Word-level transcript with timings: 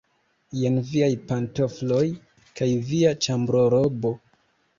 Jen 0.59 0.77
viaj 0.93 1.09
pantofloj 1.31 2.01
kaj 2.61 2.71
via 2.89 3.13
ĉambrorobo. 3.27 4.13